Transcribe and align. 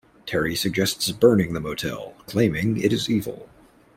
Terry 0.25 0.55
suggests 0.55 1.11
burning 1.11 1.53
the 1.53 1.59
motel, 1.59 2.15
claiming 2.25 2.81
it 2.81 2.91
is 2.91 3.07
evil. 3.07 3.47